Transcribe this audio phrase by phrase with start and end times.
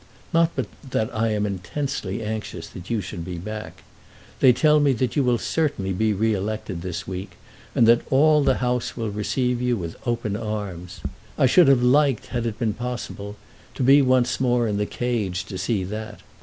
[0.33, 3.83] Not but that I am intensely anxious that you should be back.
[4.39, 7.33] They tell me that you will certainly be re elected this week,
[7.75, 11.01] and that all the House will receive you with open arms.
[11.37, 13.35] I should have liked, had it been possible,
[13.75, 16.21] to be once more in the cage to see that.